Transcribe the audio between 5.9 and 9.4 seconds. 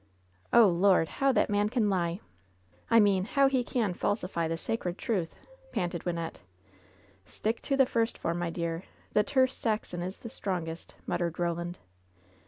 Wynnette. "Stick to the first form, my dear! The